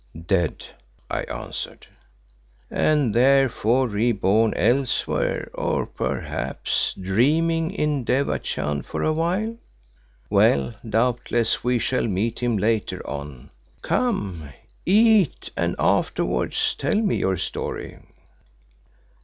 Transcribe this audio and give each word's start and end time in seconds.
"Dead," 0.25 0.65
I 1.11 1.21
answered. 1.25 1.85
"And 2.71 3.13
therefore 3.13 3.87
re 3.87 4.11
born 4.13 4.51
elsewhere 4.55 5.51
or 5.53 5.85
perhaps, 5.85 6.95
dreaming 6.99 7.69
in 7.69 8.03
Devachan 8.03 8.81
for 8.81 9.03
a 9.03 9.13
while. 9.13 9.57
Well, 10.27 10.73
doubtless 10.89 11.63
we 11.63 11.77
shall 11.77 12.07
meet 12.07 12.39
him 12.39 12.57
later 12.57 13.05
on. 13.07 13.51
Come, 13.83 14.49
eat, 14.87 15.51
and 15.55 15.75
afterwards 15.77 16.73
tell 16.73 16.95
me 16.97 17.17
your 17.17 17.37
story." 17.37 17.99